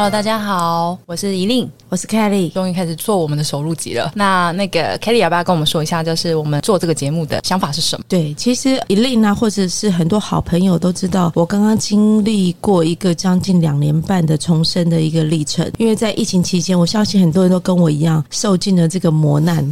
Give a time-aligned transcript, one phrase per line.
[0.00, 4.10] Hello，大家好，我是怡令，我是 Kelly，终于开始做我们的首录集了。
[4.14, 8.04] 那那个 Kelly 要不要跟我们说一下，就是我们做这个节目的想法是什么？
[8.08, 15.70] 对，其实一令啊，或者是很多好朋友都知道，我刚刚经历过一个将近两年半的重生的一个历程。
[15.76, 19.70] 因为在疫情期间，我相信很多人都跟我一样受尽了这个磨难。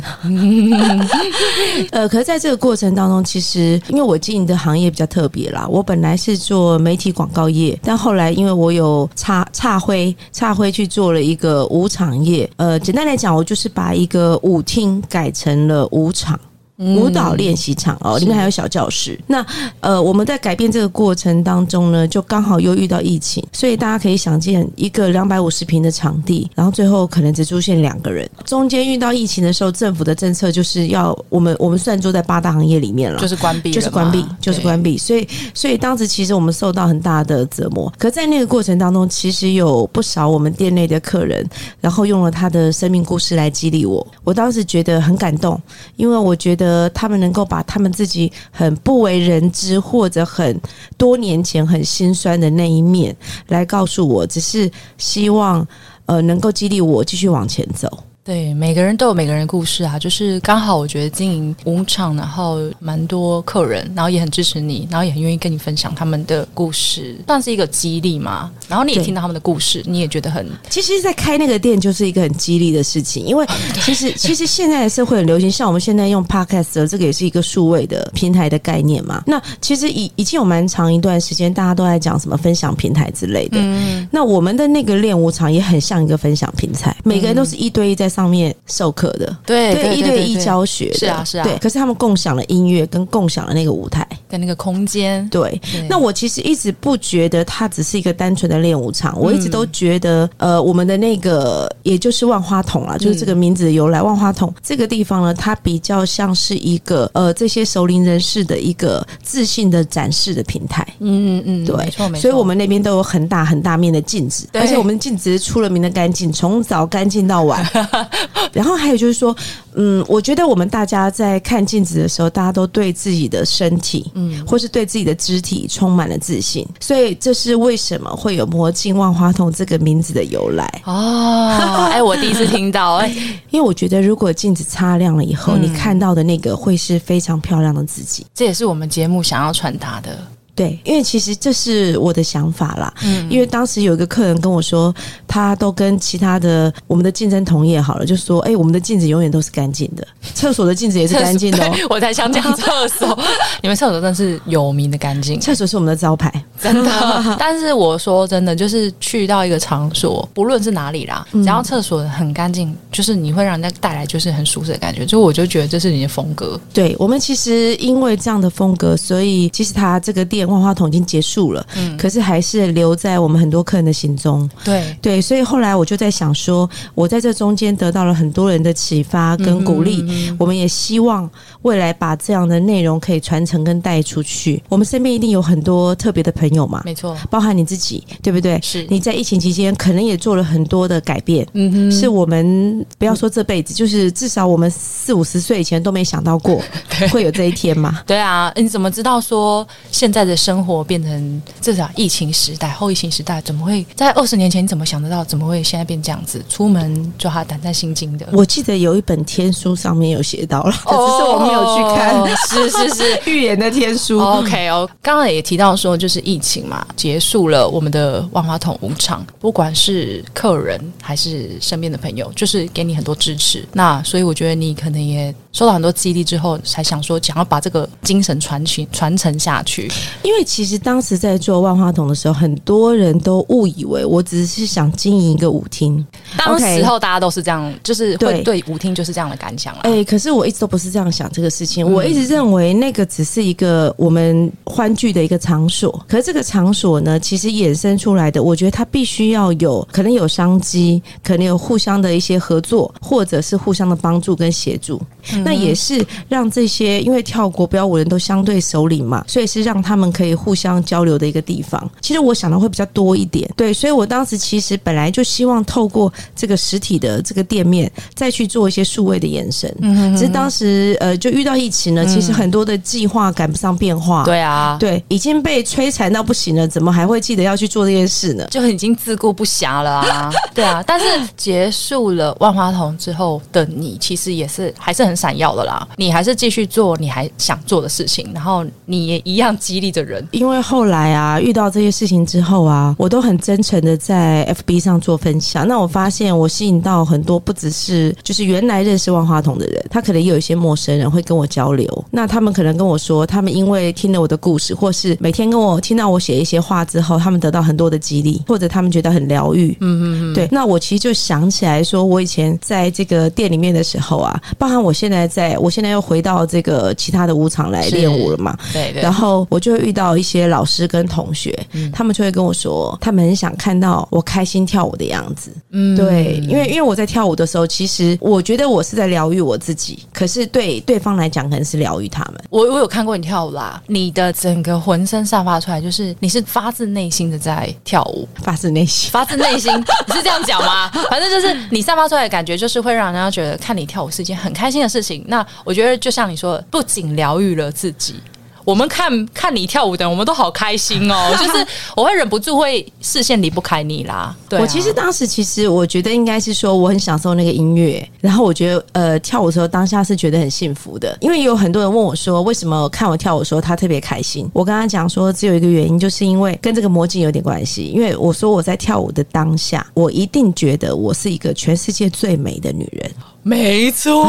[1.91, 12.49] 呃，可是在这个过程当中，其实因为我经营的行业比较特别啦，我本来是做媒体广告业，但后来因为我有插插灰差灰去做了一个舞场业。
[12.57, 16.39] 呃，简单来讲，我就是把一个舞厅改成了舞场。
[16.79, 19.19] 舞蹈练习场哦，里面还有小教室。
[19.27, 19.45] 那
[19.81, 28.29] 呃，我们在改变这个过程当中呢，就刚好又遇到疫情，所以大家可以想见，一个两百五十平的场地，然后最后可能只出现两个人。
[28.45, 34.97] 中间遇到疫情的时候，政府的政策就是要我们我们算做在八大行业里面了，就是关闭，就是关闭，就是关闭。
[34.97, 37.93] 所以所以当时其实我们受到很大的折磨。
[37.99, 41.45] 可在那个过程当中，其实有不少我们店内的客人，
[41.81, 44.07] 然后用了他的生命故事来激励我。
[44.23, 45.61] 我当时觉得很感动，
[45.97, 46.68] 因为我觉得。
[46.91, 50.61] 他们能够把他们自己很不为人知，或者很
[50.97, 53.15] 多年前很心酸的那一面
[53.49, 55.67] 来告诉我，只是希望
[56.07, 58.05] 呃能够激励我继续往前走。
[58.29, 68.51] 对，每个人都有每个人的故事啊，就是刚好我觉得经营舞场，然后蛮多客人，然后也很支持你，然后也很愿意跟你分享他们的故事，算是一个激励嘛。
[68.69, 70.47] 然后你也听到他们的故事，你也觉得很……
[70.69, 73.47] 其实，在开那个店就是一个很激励的事情，因为
[73.83, 79.23] 其实其实现在的社会很流行，像我们现在用 podcast 这个也是一个数位的平台的概念嘛。
[79.27, 83.59] 那其实已已经有蛮长一段时间，大家都在讲什么分享平台之类的。
[83.59, 91.45] 嗯、那我们的那个练舞场也很像一个分享平台，每个人都是一对一在上面授课的，对对，一对一教学，是啊是啊。
[91.45, 95.27] 对，可是他们共享了音乐，跟共享了那个舞台，跟那个空间。
[95.29, 104.03] 对，那我其实一直不觉得它只是一个单纯的练舞场，我一直都觉得，呃，我们的那个也就是万花筒啊，就是这个名字的由来。
[104.03, 110.87] 万花筒这个地方呢，它比较像是一个呃这些熟龄人士的一个自信的展示的平台。
[111.01, 112.23] 嗯嗯嗯，对，没错没错。
[112.23, 117.65] 所以我们那边都有很大很大面的镜子，而且我们镜子出了名的干净，从早干净到晚。
[118.53, 119.35] 然后还有就是说，
[119.75, 130.83] 嗯，我觉得我们大家在看镜子的时候，大家都对自己的身体，嗯，或是对自己的肢体充满了自信，所以这是为什么会有“魔镜万花筒”这个名字的由来。
[130.85, 131.89] 哦。
[131.93, 133.09] 哎，我第一次听到，哎，
[133.51, 140.19] 因为我觉得如果镜子擦亮了以后，嗯、你看到的那个会是非常漂亮的自己，这也是我们节目想要传达的。
[140.59, 142.93] 对，因为其实这是我的想法啦。
[143.05, 144.93] 嗯，因为当时有一个客人跟我说，
[145.25, 150.05] 他都跟其他的我们的竞争同业好了，就说：“哎、欸，我们的镜子永远都是干净的，
[150.35, 153.17] 厕所的镜子也是干净的、哦。” 我才想讲厕所，
[153.63, 157.37] 你们厕所真的是有名的干净，厕所是我们的招牌，真的。
[157.39, 165.07] 但是我说真的，就是去到一个场所，不论是哪里啦，只要厕所很干净，就是你会让人家带来就是很舒适的感觉。
[165.07, 166.61] 就我就觉得这是你的风格。
[166.75, 170.48] 对我们其实因为这样的风格，所以其实他这个店。
[170.49, 174.49] 万花筒已经结束了，嗯，可是还是留在我们很多客人的心中。
[174.65, 180.05] 对对，所以后来我就在想说，我在这中间得到了很多人的启发跟鼓励。
[180.09, 181.29] 嗯、我们也希望
[181.63, 184.63] 未来把这样的内容可以传承跟带出去。
[184.69, 188.59] 我们身边一定有很多特别的朋友嘛，没错，包含你自己，对不对？
[188.63, 191.47] 是你在疫情期间可能也做了很多的改变。
[191.53, 196.61] 嗯哼，是我们不要说这辈子，就是至少我们四五十岁以前都没想到过
[197.13, 198.01] 会有这一天嘛。
[198.07, 200.38] 对啊，你怎么知道说现在的？
[200.39, 205.25] 生活变成至少疫情时代、后疫情时代，怎么会在二十年前你怎么想得到？
[205.25, 206.43] 怎么会现在变这样子？
[206.49, 208.27] 出门就他胆战心惊的。
[208.33, 212.19] 我记得有一本天书上面有写到了， 只是我没有去看。
[212.21, 214.21] 哦、是是是， 预言的天书。
[214.21, 223.67] OK 哦，刚刚也提到说，就是疫情嘛，结束了我们的万花筒舞场，不管是客人还是身边的朋友，就是给你很多支持。
[223.73, 229.91] 那所以我觉得你可能也受到很多激励之后，才想说想要把这个精神传承传承下去。
[230.23, 236.07] 因为其实当时在做万花筒的时候，很多人都误以为我只是想经营一个舞厅，
[236.37, 239.81] 当时候大家都是这样，就是会对对舞厅就是这样的感想啊。
[239.83, 246.01] 哎、可是我一直都不是这样想这个事情，嗯我一直认为那个只是一个我们欢聚的一个场所。
[246.07, 255.03] 可是这个场所呢，其实衍生出来的，我觉得它必须要有可能有商机，可能有互相的一些合作，或者是互相的帮助跟协助。
[255.33, 261.91] 嗯那也是让这些因为跳国标舞人都相对熟龄嘛，所以是让他们可以互相交流的一个地方。
[262.01, 269.75] 其实我想的会比较多一点，对，所以我当时其实本来就希望透过这个实体的这个店面，再去做一些数位的延伸。
[269.81, 274.25] 嗯只是当时呃，就遇到疫情呢，其实很多的计划赶不上变化。
[274.25, 278.47] 对啊，对，已经被摧残到不行了，怎么还会记得要去做这件事呢？
[278.51, 280.31] 就已经自顾不暇了啊。
[280.53, 285.87] 对啊，但是结束了万花筒之后的你，其实也是还是很闪耀的啦。
[285.97, 290.27] 你还是继续做你还想做的事情，然后你也一样激励着人。
[290.33, 295.67] 因为后来啊，遇到这些事情之后啊，我都很真诚的在 FB 上做分享。
[295.67, 302.05] 那我发现我吸引到很多不只是就是原来认识万花筒的人，他可能也有一些陌生人会跟我交流。
[302.11, 309.77] 那他们可能跟我说，他们因为听了我的故事，或是每天跟我听到我写一些话之后，他们得到很多的激励，或者他们觉得很疗愈。
[309.81, 310.49] 嗯嗯嗯，对。
[310.51, 318.57] 那我其实就想起来说，我以前在这个店里面的时候啊，包含我现在在，我现在又回到这个其他的舞场来练舞了嘛。
[318.73, 321.59] 对对然后我就会遇到一些老师跟同学，
[321.93, 325.51] 他们就会跟我说，他们很想看到我开心跳舞的样子。
[325.71, 332.35] 嗯对，因为因为我在跳舞的时候，其实我觉得我是在疗愈我自己，可是对对方来讲，可能是疗愈他们。
[332.51, 339.11] 我我有看过你跳舞啦，你的整个浑身散发出来，就是你是发自内心的在跳舞，发自内心。
[339.11, 339.73] 发自内心，
[340.07, 340.91] 你是这样讲吗？
[341.11, 345.08] 反正就是你散发出来的感觉，就是会让人家觉得看你跳舞是一件很开心的事情。
[345.27, 348.17] 那我觉得就像你说的，不仅疗愈了自己。
[348.65, 351.33] 我们看看你跳舞的人，我们都好开心哦！
[351.41, 354.37] 就是我会忍不住会视线离不开你啦。
[354.47, 373.11] 对啊、我其实当时其实我觉得应该是说我很享受那个音乐，然后我觉得呃跳舞的时候当下是觉得很幸福的，因为有很多人问我说为什么看我跳舞的时候他特别开心，我跟他讲说只有一个原因，就是因为跟这个魔镜有点关系，因为我说我在跳舞的当下，我一定觉得我是一个全世界最美的女人，
[373.49, 374.27] 没错，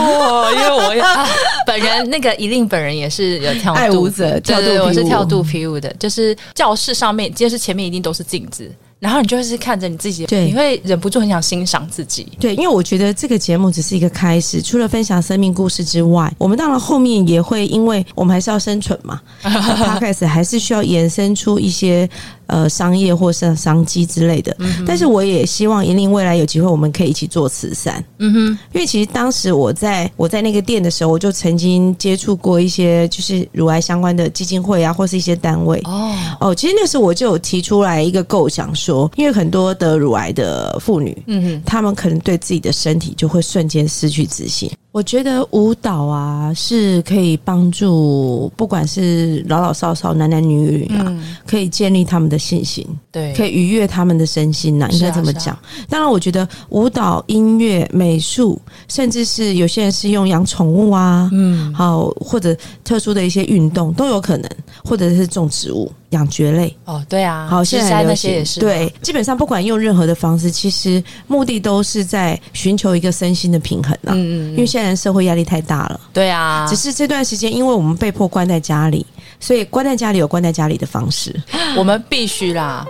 [0.53, 1.27] 因为我也、 啊、
[1.65, 12.27] 本人那个一令本人也是有跳爱舞者对跳肚对对，我是跳肚皮舞的，就是教室上面，就是前面一定都是镜子，然后你就是看着你自己，对你会忍不住很想欣赏自己。
[12.39, 22.09] 对，因为我觉得这个节目只是一个开始，除了分享生命故事之外，我们到了后面也会，因为我们还是要生存嘛 p o d c a s 还是需要延伸出一些
[22.47, 24.55] 呃商业或是商机之类的。
[24.85, 28.03] 但是我也希望引领未来有机会，我们可以一起做慈善。
[28.17, 28.39] 嗯哼，
[28.73, 35.81] 因为其实当时我在我在那个店的时候，我就曾经接触过一些就是乳癌相关的基金会啊，或是一些单位。
[35.85, 44.71] 哦，哦，其实那时候我就有提出来一个构想说，因为很多得乳癌的妇女，嗯哼，她们可能对自己的身体就会瞬间失去自信。
[44.91, 55.57] 我觉得舞蹈啊是可以帮助，不管是老老少少、男男女女啊，嗯，可以建立他们的信心，对，可以愉悦他们的身心呐、应该这么讲。
[55.87, 64.49] 当然，我觉得舞蹈、音乐、美术，甚至是有些人是用养宠物啊，嗯，好或者特殊的一些运动都有可能，
[64.83, 66.75] 或者是种植物、养蕨类。
[66.85, 74.13] 哦，对啊，好，现在那些也是，对，基本上不管用任何的方式，其实目的都是在寻求一个身心的平衡啊。
[74.15, 79.05] 嗯嗯，因为现在人社会压力太大了，对啊，只是这段时间，因为我们被迫关在家里，
[79.39, 81.35] 所以关在家里有关在家里的方式。
[81.75, 82.85] 我们必须啦。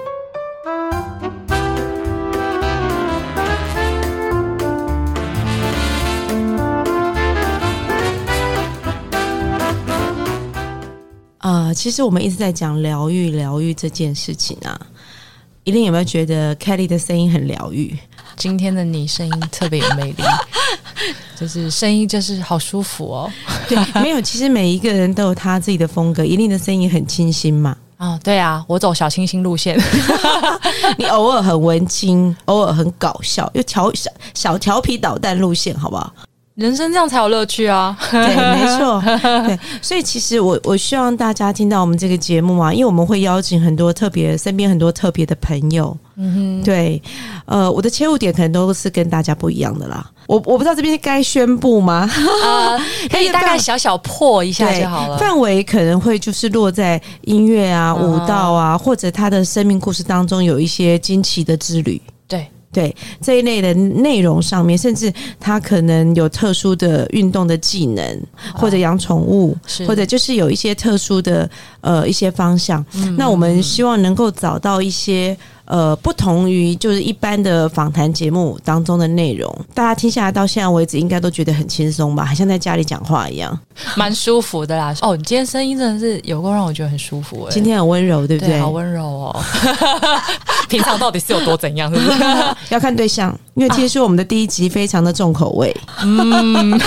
[11.39, 14.79] 啊，其实我们一直在讲疗愈，疗愈这件事情啊。
[15.63, 17.95] 一定有没有觉得 Kelly 的声音很疗愈？
[18.35, 20.23] 今天的你声音特别有魅力，
[21.39, 23.31] 就是声音就是好舒服哦。
[23.67, 26.25] 对， 没有，其实每一个人都有他自己的风格。
[26.25, 29.79] 一定的声音很清新嘛， 啊、对啊，我走小清新路线，
[30.97, 36.11] 你偶尔很文青，偶尔很搞笑，又调小小调皮捣蛋路线，好不好？
[36.59, 37.97] 人生这样才有乐趣啊。
[38.11, 39.01] 对，没错，
[39.47, 47.01] 对，所以其实我我希望大家听到我们这个节目啊，因为我们会邀请很多特别身边很多特别的朋友，嗯哼对，
[47.45, 50.05] 呃，我的切入点可能都是跟大家不一样的啦。
[50.27, 52.07] 我我不知道这边该宣布吗？
[53.09, 55.17] 可以大概小小破一下对就好了。
[55.17, 61.99] 范围可能会就是落在音乐啊、嗯舞蹈啊，或者他的生命故事当中有一些惊奇的之旅。
[62.27, 68.21] 对，对这一类的内容上面，甚至他可能有特殊的运动的技能，
[68.53, 69.57] 或者养宠物，
[69.87, 71.49] 或者就是有一些特殊的
[71.81, 72.85] 呃一些方向。
[73.17, 75.35] 那我们希望能够找到一些
[75.69, 83.57] 呃不同于就是一般的访谈节目当中的内容，大家听下来到现在为止，应该都觉得很轻松吧，好像在家里讲话一样。
[83.95, 84.93] 蛮舒服的啦。
[85.01, 88.55] 哦，你今天声音真的是有够让我觉得很舒服哎、今天很温柔，对不对？
[88.55, 89.43] 对，好温柔哦。
[90.67, 91.93] 平常到底是有多怎样？
[91.93, 92.19] 是不是？
[92.73, 95.75] 要看对象，因为听说我们的第一集非常的重口味。
[96.01, 96.79] 嗯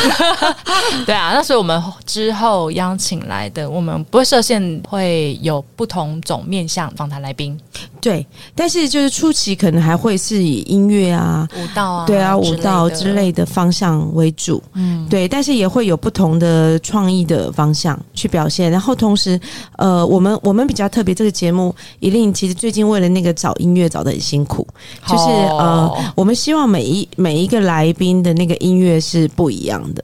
[1.06, 7.58] 对啊，那所以我们之后邀请来的，我们不会设限，会有不同种面向访谈来宾，
[8.02, 11.48] 对，但是就是初期可能还会是以音乐啊。
[11.54, 13.12] 舞蹈啊，对啊，舞蹈之。
[13.12, 18.70] 类的方向为主，嗯，对，但是也会有不同的创意的方向去表现。
[18.70, 19.38] 然后同时，
[19.76, 24.66] 呃，我们我们比较特别，这个节目一令其实最近为了那个找音乐找的很辛苦，
[25.06, 30.02] 就是、哦呃，我们希望每一每一个来宾的那个音乐是不一样的，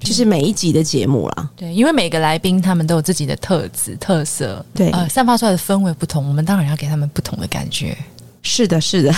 [0.00, 1.50] 就是每一集的节目啦。
[1.56, 7.96] 对，因为每个来宾他们都有自己的特质特色，对呃，散发出来的氛围不同，我们当然要给他们不同的感觉。
[8.42, 9.12] 是的，是的，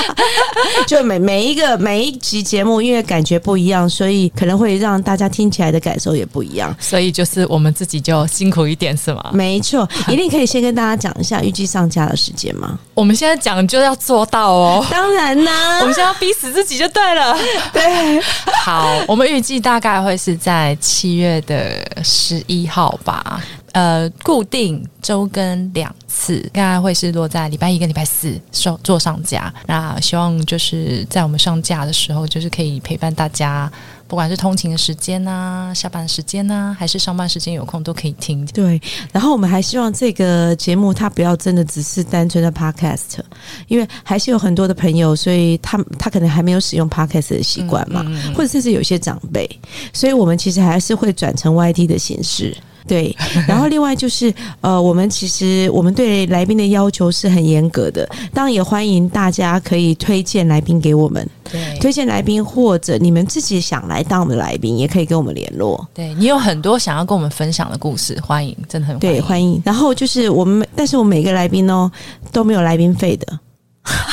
[0.86, 6.74] 就每每一个每一集节目，因为感觉不一样，所以可能会让大家听起来的感受也不一样。
[6.78, 9.30] 所以就是我们自己就辛苦一点，是吗？
[9.32, 12.78] 没错， 一定可以先跟大家讲一下预计上架的时间吗？
[12.94, 14.86] 我们现在讲就要做到哦。
[14.90, 17.36] 当然啦 我，们现在要逼死自己就对了。
[17.72, 18.20] 对，
[18.64, 23.42] 好，我们预计大概会是在七月的十一号吧。
[23.78, 29.54] 呃，固定周更两次，大概会是落在礼拜一跟礼拜四上做上架。
[29.68, 33.70] 那希望就是在我们上架的时候，就是可以陪伴大家，
[34.08, 38.44] 不管是通勤的时间呐、下班时间呐、还是上班时间有空都可以听。
[38.46, 38.80] 对。
[39.12, 43.20] 然后我们还希望这个节目它不要真的只是单纯的 podcast，
[43.68, 48.04] 因为还是有很多的朋友，所以他他可能还没有使用 podcast 的习惯嘛，
[48.34, 49.48] 或者甚至有些长辈，
[49.92, 52.56] 所以我们其实还是会转成 YT 的形式。
[52.88, 53.14] 对，
[53.46, 65.86] 然后另外就是呃，我们其实我们对来宾的要求是很严格的，当然也欢迎大家可以推荐来宾给我们，对推荐来宾或者你们自己想来当我们的来宾，也可以跟我们联络。
[65.92, 69.62] 对你有很多想要跟我们分享的故事，欢迎，真的很对，欢欢迎。
[69.64, 71.90] 然后就是我们，但是我们每个来宾哦
[72.32, 73.47] 都没有来宾费的，迎。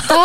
[0.07, 0.17] 当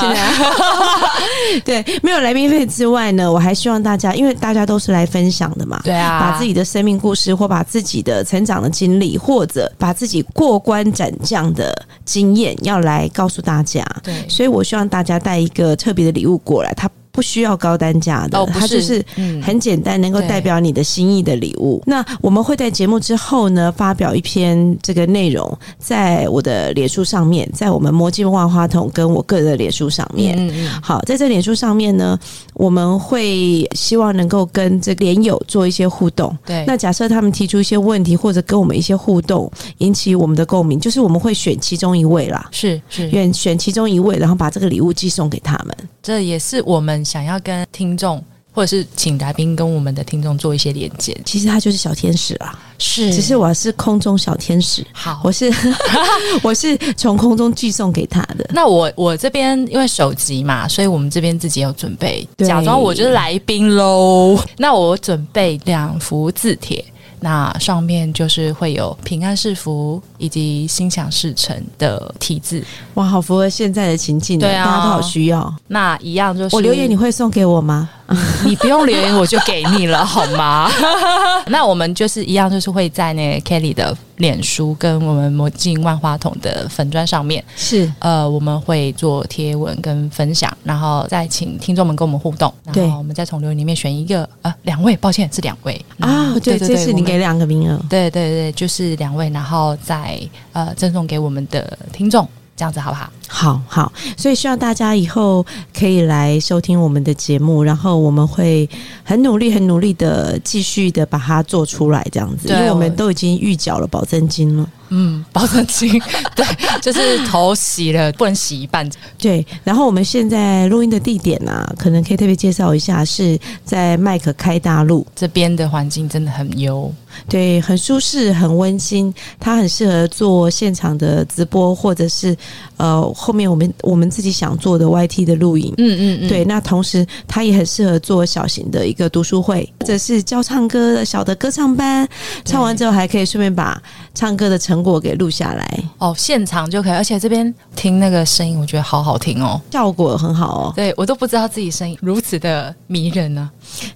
[0.00, 0.32] 现然，
[1.64, 11.74] 在 对没有来宾费之外呢，我还希望大家，因为大家都是来分享的嘛，对啊，把自己的生命故事，或把自己的成长的经历，或者把自己过关斩将的
[12.04, 13.84] 经验，要来告诉大家。
[14.02, 14.28] 对。
[14.28, 21.80] 所以我希望大家带一个特别的礼物过来，它不需要高单价的，哦，它就是嗯很简单，能够代表你的心意的礼物。
[21.86, 30.36] 那我们会在节目之后呢，发表一篇这个内容，在我的脸书上面，在我们魔镜万花筒跟我个人的脸书上面。
[30.36, 32.18] 嗯嗯好，在这脸书上面呢，
[32.54, 36.36] 我们会希望能够跟这个连友做一些互动。
[36.44, 45.76] 对，那假设他们提出一些问题，或者跟我们一些互动，引起我们的共鸣，就是我们会选其中一位啦，是是，选选其中一位，然后把这个礼物寄送给他们。
[46.02, 51.16] 这也是我们想要跟听众，或者是请来宾跟我们的听众做一些连接。
[51.24, 54.86] 其实他就是小天使啦，是只是我是空中小天使。
[54.92, 55.30] 好我。
[55.30, 55.52] 是
[56.42, 58.46] 我是从空中寄送给他的。
[58.50, 64.38] 那我我这边因为首集嘛，所以我们这边自己有准备，对假装我就是来宾喽。
[64.58, 66.84] 那我准备两幅字帖，
[67.24, 72.62] 那上面就是会有平安是福以及心想事成的题字。
[72.94, 75.54] 哇，好符合现在的情境，对啊大家都好需要。
[75.68, 77.88] 那一样就是我留言你会送给我吗？
[78.44, 80.70] 你不用留言，我就给你了，好吗？
[81.48, 97.14] 那我们就是一样，就是会在那个 Kelly 的脸书跟我们魔镜万花筒的粉砖上面，是呃，我们会做贴文跟分享，然后再请听众们跟我们互动，然后我们再从留言里面选一个，呃，两位，抱歉是两位啊，嗯对，这次你给。
[97.14, 97.80] 两个名额。
[97.88, 100.20] 对对对，就是两位，然后再
[100.52, 103.10] 呃赠送给我们的听众，这样子好不好？
[103.28, 105.44] 好好，所以希望大家以后
[105.76, 108.68] 可以来收听我们的节目，然后我们会
[109.02, 114.68] 很努力、很努力的继续的把它做出来，这样子，因为我们都已经预缴了保证金了。
[114.90, 116.00] 嗯，保证金，
[116.36, 116.44] 对，
[116.80, 118.88] 就是头洗了，不能洗一半。
[119.18, 126.92] 对，然后我们现在录音的地点啊，可能可以特别介绍一下，是在麦克开大陆，这边的环境真的很优，
[127.28, 132.36] 对，很舒适，很温馨，它很适合做现场的直播，或者是
[132.76, 135.72] 呃后面我们我们自己想做的 YT 的录影。
[135.78, 142.06] 嗯嗯嗯，对，那同时它也很适合做小型的一个读书会，或者是教唱歌的小的歌唱班，
[142.44, 143.80] 唱完之后还可以顺便把
[144.14, 149.60] 唱歌的成成果给录下来，哦，现场就可以，而且这边听那个声音，我觉得好好听哦。
[149.70, 150.72] 效果很好哦。
[150.74, 153.48] 对我都不知道自己声音如此的迷人呢，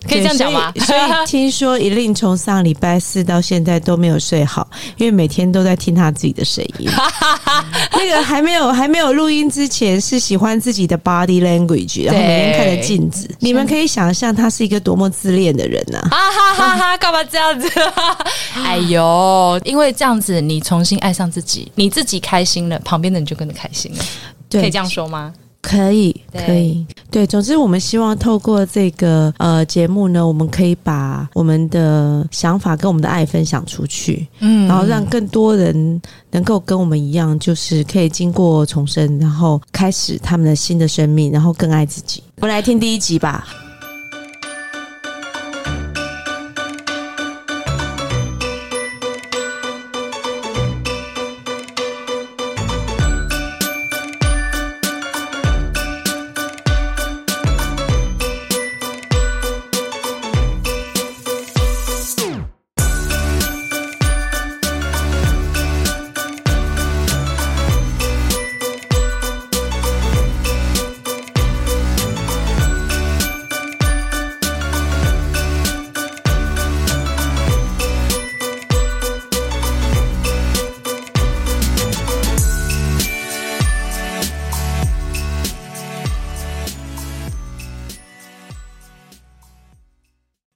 [0.08, 0.72] 可以这样讲吗？
[0.76, 4.68] 所以听说一令从上礼拜四到现在都没有睡好，
[4.98, 6.88] 因为每天都在听他自己的声音。
[7.90, 13.28] 那个还没有还没有录音之前是喜欢自己的 body language，然后每天看着镜子。
[13.40, 16.96] 你们可以想象他是一个多么自恋的人呐、哈哈哈哈！
[16.98, 17.68] 干嘛这样子？
[18.64, 24.04] 哎呦，因为这样子，你重新爱上自己，你自己开心了，旁边的人就跟着开心了，
[24.50, 25.32] 对可以这样说吗？
[25.62, 27.26] 可以，可以，对。
[27.26, 42.22] 总之，我们希望透过这个呃节目呢，我们可以把我们的想法跟我们的爱分享出去，嗯然后让更多人能够跟我们一样，就是可以经过重生，然后开始他们的新的生命，然后更爱自己。
[42.36, 43.48] 我们来听第一集吧。